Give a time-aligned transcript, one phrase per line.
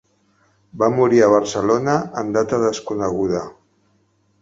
[0.83, 3.47] Va morir a Barcelona, en data desconeguda.